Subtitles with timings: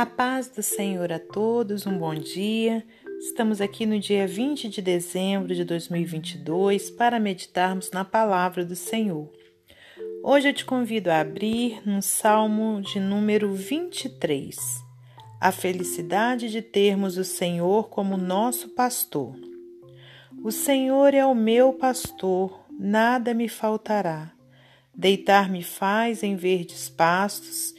[0.00, 2.82] A paz do Senhor a todos, um bom dia.
[3.18, 9.30] Estamos aqui no dia 20 de dezembro de 2022 para meditarmos na palavra do Senhor.
[10.24, 14.56] Hoje eu te convido a abrir no Salmo de número 23.
[15.38, 19.36] A felicidade de termos o Senhor como nosso pastor.
[20.42, 24.32] O Senhor é o meu pastor, nada me faltará.
[24.94, 27.78] Deitar-me faz em verdes pastos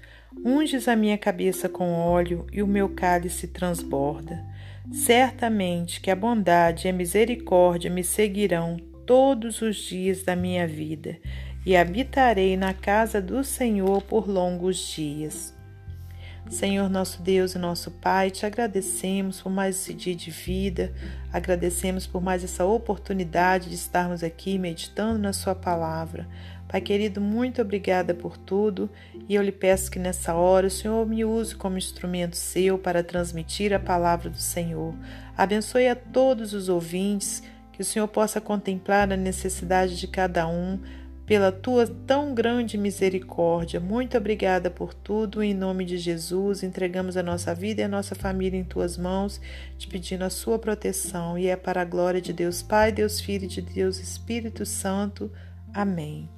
[0.43, 4.43] Unges a minha cabeça com óleo e o meu cálice transborda.
[4.91, 11.19] Certamente que a bondade e a misericórdia me seguirão todos os dias da minha vida
[11.65, 15.53] e habitarei na casa do Senhor por longos dias.
[16.49, 20.91] Senhor nosso Deus e nosso Pai, te agradecemos por mais esse dia de vida,
[21.31, 26.27] agradecemos por mais essa oportunidade de estarmos aqui meditando na Sua palavra.
[26.71, 28.89] Pai querido, muito obrigada por tudo
[29.27, 33.03] e eu lhe peço que nessa hora o Senhor me use como instrumento seu para
[33.03, 34.95] transmitir a palavra do Senhor.
[35.37, 40.79] Abençoe a todos os ouvintes, que o Senhor possa contemplar a necessidade de cada um
[41.25, 43.81] pela tua tão grande misericórdia.
[43.81, 45.43] Muito obrigada por tudo.
[45.43, 49.41] Em nome de Jesus, entregamos a nossa vida e a nossa família em tuas mãos,
[49.77, 51.37] te pedindo a sua proteção.
[51.37, 55.29] E é para a glória de Deus Pai, Deus Filho e de Deus Espírito Santo.
[55.73, 56.29] Amém.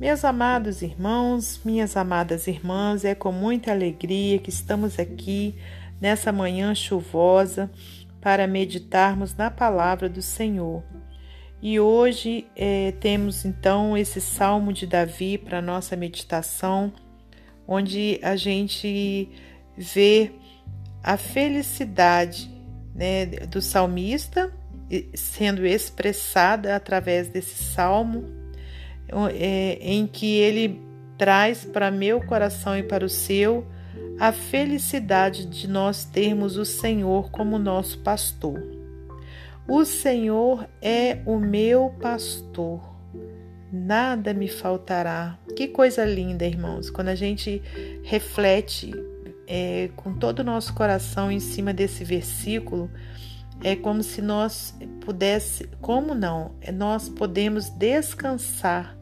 [0.00, 5.54] Meus amados irmãos, minhas amadas irmãs, é com muita alegria que estamos aqui
[6.00, 7.70] nessa manhã chuvosa
[8.20, 10.82] para meditarmos na palavra do Senhor.
[11.60, 16.90] E hoje é, temos então esse salmo de Davi para nossa meditação,
[17.68, 19.28] onde a gente
[19.76, 20.32] vê
[21.02, 22.50] a felicidade
[22.94, 24.50] né, do salmista
[25.14, 28.39] sendo expressada através desse salmo
[29.80, 30.80] em que ele
[31.18, 33.66] traz para meu coração e para o seu
[34.18, 38.62] a felicidade de nós termos o Senhor como nosso pastor.
[39.66, 42.82] O Senhor é o meu pastor,
[43.72, 45.38] nada me faltará.
[45.56, 47.62] Que coisa linda, irmãos, quando a gente
[48.02, 48.92] reflete
[49.46, 52.90] é, com todo o nosso coração em cima desse versículo,
[53.62, 58.99] é como se nós pudesse, como não, nós podemos descansar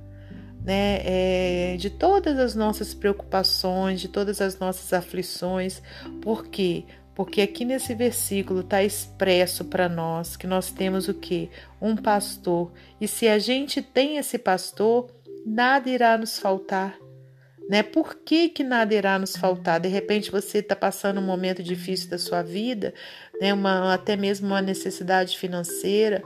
[0.65, 5.83] né, é, de todas as nossas preocupações, de todas as nossas aflições.
[6.21, 6.85] Por quê?
[7.15, 11.51] Porque aqui nesse versículo está expresso para nós que nós temos o que?
[11.81, 12.71] Um pastor.
[13.01, 15.11] E se a gente tem esse pastor,
[15.45, 16.97] nada irá nos faltar.
[17.69, 17.83] Né?
[17.83, 19.81] Por que, que nada irá nos faltar?
[19.81, 22.95] De repente você está passando um momento difícil da sua vida,
[23.41, 23.53] né?
[23.53, 26.23] uma, até mesmo uma necessidade financeira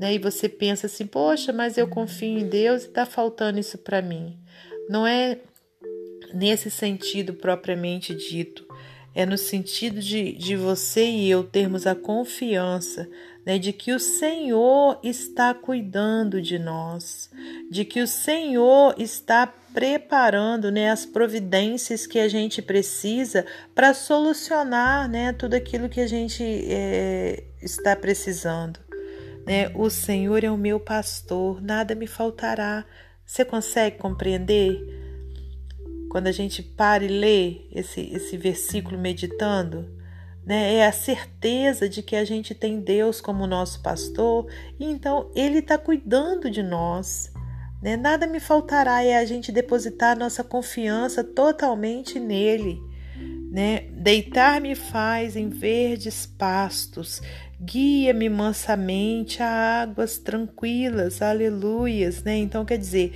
[0.00, 0.14] né?
[0.14, 4.00] E você pensa assim, poxa, mas eu confio em Deus e está faltando isso para
[4.00, 4.38] mim.
[4.88, 5.36] Não é
[6.32, 8.66] nesse sentido propriamente dito,
[9.14, 13.06] é no sentido de, de você e eu termos a confiança
[13.44, 17.28] né, de que o Senhor está cuidando de nós,
[17.70, 23.44] de que o Senhor está preparando né, as providências que a gente precisa
[23.74, 28.80] para solucionar né, tudo aquilo que a gente é, está precisando.
[29.46, 29.70] Né?
[29.74, 32.84] O Senhor é o meu pastor, nada me faltará.
[33.24, 34.80] Você consegue compreender?
[36.10, 39.88] Quando a gente para e lê esse, esse versículo meditando,
[40.44, 40.74] né?
[40.74, 45.58] é a certeza de que a gente tem Deus como nosso pastor e então Ele
[45.58, 47.32] está cuidando de nós.
[47.82, 47.96] Né?
[47.96, 52.80] Nada me faltará, é a gente depositar nossa confiança totalmente nele.
[53.50, 53.82] Né?
[53.92, 57.20] Deitar-me faz em verdes pastos,
[57.60, 62.36] guia-me mansamente a águas tranquilas, aleluias, né?
[62.38, 63.12] Então quer dizer,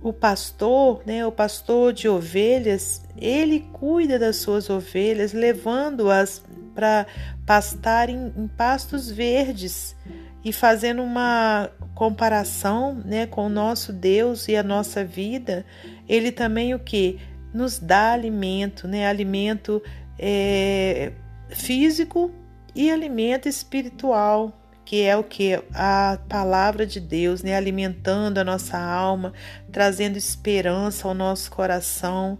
[0.00, 6.42] o pastor, né, o pastor de ovelhas, ele cuida das suas ovelhas, levando-as
[6.74, 7.06] para
[7.44, 9.96] pastar em, em, pastos verdes
[10.44, 15.66] e fazendo uma comparação, né, com o nosso Deus e a nossa vida,
[16.08, 17.18] ele também o que
[17.52, 19.82] nos dá alimento, né, alimento
[20.18, 21.12] é,
[21.48, 22.30] físico
[22.76, 24.52] e alimento espiritual,
[24.84, 29.32] que é o que a palavra de Deus, né, alimentando a nossa alma,
[29.72, 32.38] trazendo esperança ao nosso coração,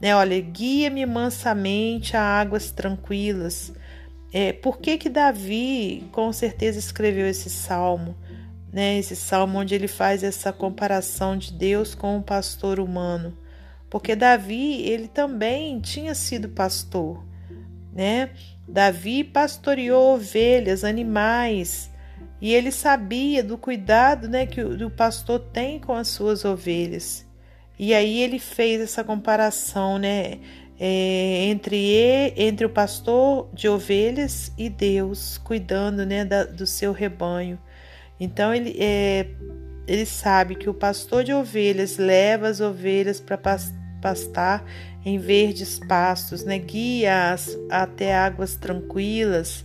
[0.00, 0.16] né?
[0.16, 3.72] Olha, guia-me mansamente a águas tranquilas.
[4.32, 8.16] é, por que que Davi com certeza escreveu esse salmo,
[8.72, 8.98] né?
[8.98, 13.36] Esse salmo onde ele faz essa comparação de Deus com o pastor humano,
[13.90, 17.22] porque Davi ele também tinha sido pastor,
[17.92, 18.30] né?
[18.66, 21.90] Davi pastoreou ovelhas, animais,
[22.40, 27.24] e ele sabia do cuidado, né, que o, pastor tem com as suas ovelhas.
[27.78, 30.38] E aí ele fez essa comparação, né?
[30.84, 37.56] É, entre, entre o pastor de ovelhas e Deus, cuidando né, da, do seu rebanho.
[38.18, 39.28] Então ele, é,
[39.86, 43.38] ele sabe que o pastor de ovelhas leva as ovelhas para
[44.00, 44.64] pastar
[45.04, 49.64] em verdes pastos, né, guia-as até águas tranquilas.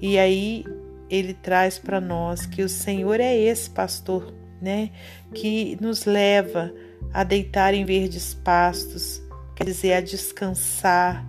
[0.00, 0.64] E aí
[1.10, 4.90] ele traz para nós que o Senhor é esse pastor, né,
[5.34, 6.72] que nos leva
[7.12, 9.22] a deitar em verdes pastos,
[9.54, 11.24] quer dizer, a descansar.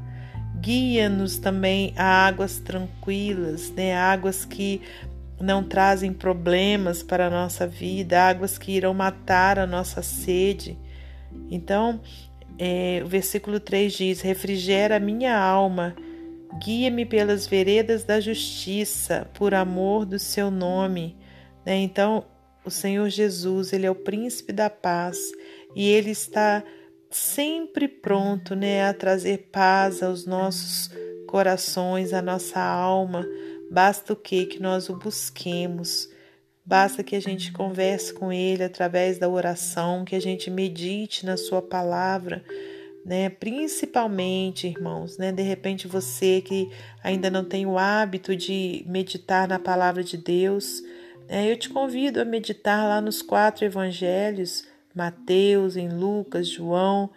[0.60, 3.98] Guia-nos também a águas tranquilas, né?
[3.98, 4.82] águas que
[5.42, 10.78] não trazem problemas para a nossa vida, águas que irão matar a nossa sede.
[11.52, 12.00] Então,
[12.58, 15.96] é, o versículo 3 diz: Refrigera minha alma,
[16.64, 21.18] guia-me pelas veredas da justiça, por amor do seu nome.
[21.66, 21.78] Né?
[21.78, 22.26] Então,
[22.66, 25.18] o Senhor Jesus, ele é o príncipe da paz
[25.76, 26.64] e ele está
[27.10, 30.90] sempre pronto, né, a trazer paz aos nossos
[31.28, 33.28] corações, à nossa alma.
[33.70, 36.10] Basta o que que nós o busquemos.
[36.66, 41.36] Basta que a gente converse com ele através da oração, que a gente medite na
[41.36, 42.44] sua palavra,
[43.06, 43.30] né?
[43.30, 45.32] Principalmente, irmãos, né?
[45.32, 46.70] De repente você que
[47.04, 50.82] ainda não tem o hábito de meditar na palavra de Deus,
[51.28, 51.52] né?
[51.52, 57.10] eu te convido a meditar lá nos quatro evangelhos Mateus, em Lucas, João,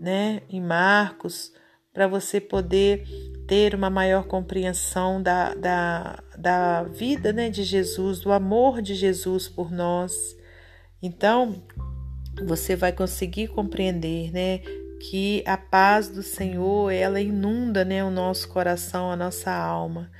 [0.00, 1.52] né, em Marcos,
[1.92, 3.04] para você poder
[3.46, 9.48] ter uma maior compreensão da, da, da vida né, de Jesus, do amor de Jesus
[9.48, 10.36] por nós.
[11.02, 11.62] Então,
[12.46, 14.58] você vai conseguir compreender né,
[15.10, 20.10] que a paz do Senhor ela inunda né, o nosso coração, a nossa alma.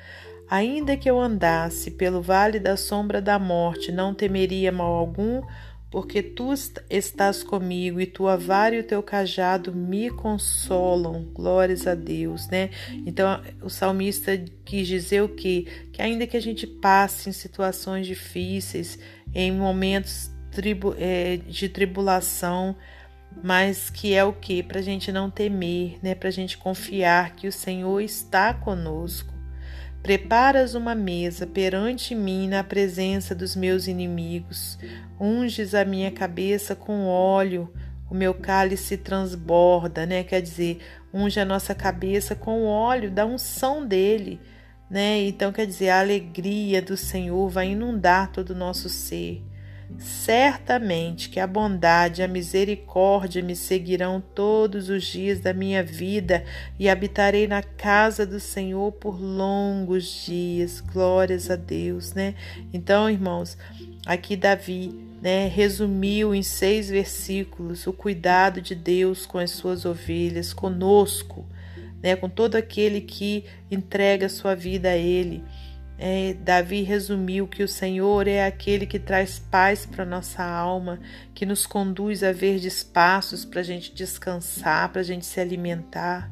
[0.48, 5.42] Ainda que eu andasse pelo vale da sombra da morte, não temeria mal algum,
[5.94, 6.52] porque tu
[6.90, 11.22] estás comigo e tua vara e o teu cajado me consolam.
[11.32, 12.70] Glórias a Deus, né?
[13.06, 15.68] Então, o salmista quis dizer o quê?
[15.92, 18.98] Que ainda que a gente passe em situações difíceis,
[19.32, 20.32] em momentos
[20.98, 22.74] é, de tribulação,
[23.40, 24.64] mas que é o que?
[24.64, 26.16] Para a gente não temer, né?
[26.16, 29.33] Para a gente confiar que o Senhor está conosco.
[30.04, 34.78] Preparas uma mesa perante mim na presença dos meus inimigos.
[35.18, 37.72] Unges a minha cabeça com óleo,
[38.10, 40.22] o meu cálice transborda, né?
[40.22, 40.80] Quer dizer,
[41.10, 44.38] unge a nossa cabeça com óleo da unção dele,
[44.90, 45.22] né?
[45.22, 49.42] Então, quer dizer, a alegria do Senhor vai inundar todo o nosso ser.
[49.98, 56.44] Certamente que a bondade e a misericórdia me seguirão todos os dias da minha vida
[56.78, 60.80] e habitarei na casa do Senhor por longos dias.
[60.80, 62.34] Glórias a Deus, né?
[62.72, 63.56] Então, irmãos,
[64.04, 70.52] aqui Davi, né, resumiu em seis versículos o cuidado de Deus com as suas ovelhas,
[70.52, 71.46] conosco,
[72.02, 75.42] né, com todo aquele que entrega sua vida a Ele.
[75.96, 80.98] É, Davi resumiu que o Senhor é aquele que traz paz para nossa alma,
[81.32, 86.30] que nos conduz a verdes passos para a gente descansar, para a gente se alimentar.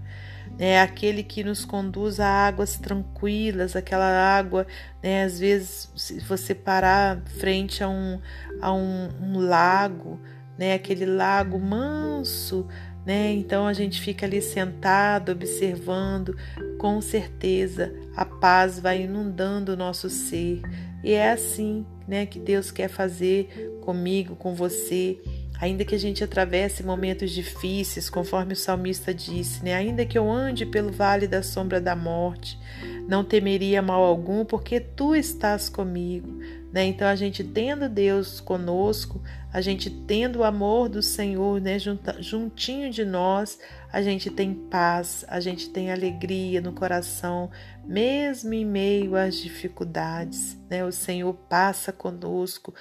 [0.58, 4.66] É aquele que nos conduz a águas tranquilas, aquela água,
[5.02, 8.20] né, às vezes, se você parar frente a um,
[8.60, 10.20] a um, um lago,
[10.58, 12.68] né, aquele lago manso,
[13.04, 13.32] né?
[13.32, 16.36] Então a gente fica ali sentado, observando,
[16.78, 20.60] com certeza a paz vai inundando o nosso ser.
[21.02, 25.18] E é assim, né, que Deus quer fazer comigo, com você.
[25.60, 29.74] Ainda que a gente atravesse momentos difíceis, conforme o salmista disse, né?
[29.74, 32.58] Ainda que eu ande pelo vale da sombra da morte,
[33.06, 36.36] não temeria mal algum, porque tu estás comigo.
[36.72, 36.86] Né?
[36.86, 41.76] Então, a gente tendo Deus conosco, a gente tendo o amor do Senhor né,
[42.18, 43.58] juntinho de nós,
[43.92, 47.50] a gente tem paz, a gente tem alegria no coração,
[47.84, 50.56] mesmo em meio às dificuldades.
[50.70, 50.82] Né?
[50.82, 52.74] O Senhor passa conosco,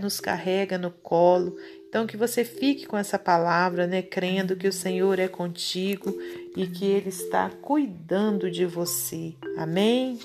[0.00, 1.56] nos carrega no colo.
[1.88, 6.16] Então, que você fique com essa palavra, né, crendo que o Senhor é contigo
[6.56, 9.34] e que Ele está cuidando de você.
[9.58, 10.18] Amém?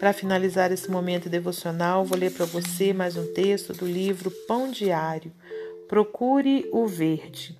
[0.00, 4.70] Para finalizar esse momento devocional, vou ler para você mais um texto do livro Pão
[4.70, 5.30] Diário.
[5.86, 7.58] Procure o verde.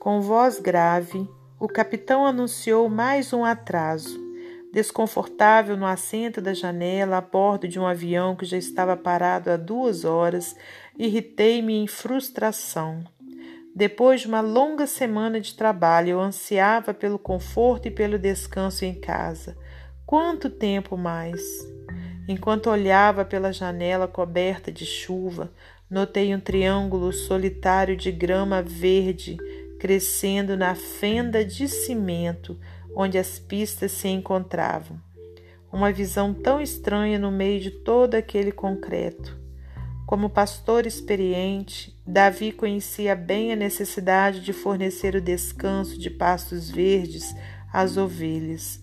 [0.00, 1.24] Com voz grave,
[1.60, 4.20] o capitão anunciou mais um atraso.
[4.72, 9.56] Desconfortável no assento da janela, a bordo de um avião que já estava parado há
[9.56, 10.56] duas horas,
[10.98, 13.04] irritei-me em frustração.
[13.72, 18.94] Depois de uma longa semana de trabalho, eu ansiava pelo conforto e pelo descanso em
[19.00, 19.56] casa.
[20.06, 21.40] Quanto tempo mais?
[22.28, 25.52] Enquanto olhava pela janela coberta de chuva,
[25.88, 29.36] notei um triângulo solitário de grama verde
[29.78, 32.58] crescendo na fenda de cimento
[32.94, 35.00] onde as pistas se encontravam.
[35.72, 39.40] Uma visão tão estranha no meio de todo aquele concreto.
[40.06, 47.34] Como pastor experiente, Davi conhecia bem a necessidade de fornecer o descanso de pastos verdes
[47.72, 48.81] às ovelhas.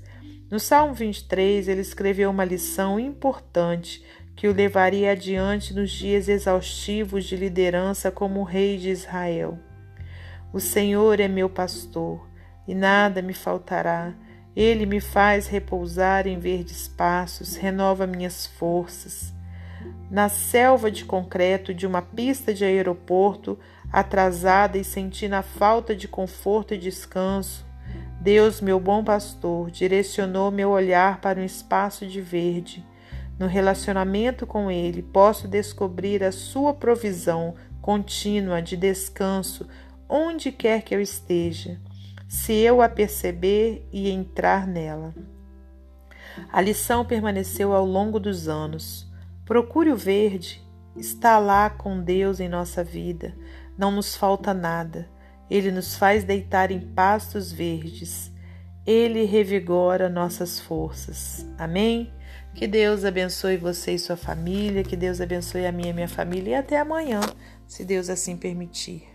[0.51, 4.03] No Salmo 23, ele escreveu uma lição importante
[4.35, 9.59] que o levaria adiante nos dias exaustivos de liderança como rei de Israel.
[10.51, 12.27] O Senhor é meu pastor,
[12.67, 14.15] e nada me faltará.
[14.55, 19.31] Ele me faz repousar em verdes passos, renova minhas forças.
[20.09, 23.59] Na selva de concreto de uma pista de aeroporto,
[23.93, 27.68] atrasada e sentindo a falta de conforto e descanso,
[28.21, 32.85] Deus, meu bom pastor, direcionou meu olhar para um espaço de verde.
[33.39, 39.65] No relacionamento com Ele, posso descobrir a Sua provisão contínua de descanso
[40.09, 41.79] onde quer que eu esteja,
[42.27, 45.15] se eu a perceber e entrar nela.
[46.51, 49.09] A lição permaneceu ao longo dos anos.
[49.45, 50.61] Procure o verde,
[50.95, 53.33] está lá com Deus em nossa vida,
[53.77, 55.07] não nos falta nada.
[55.49, 58.31] Ele nos faz deitar em pastos verdes.
[58.85, 61.45] Ele revigora nossas forças.
[61.57, 62.11] Amém?
[62.53, 66.51] Que Deus abençoe você e sua família, que Deus abençoe a minha e minha família
[66.51, 67.21] e até amanhã,
[67.67, 69.07] se Deus assim permitir.